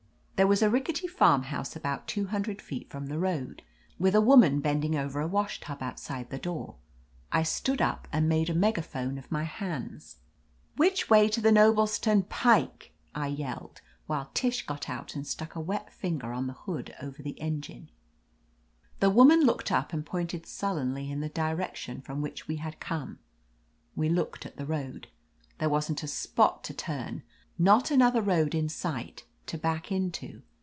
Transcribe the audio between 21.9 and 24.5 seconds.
from which we had come. We looked